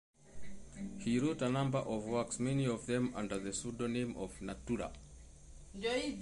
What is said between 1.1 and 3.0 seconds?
wrote a number of works, many of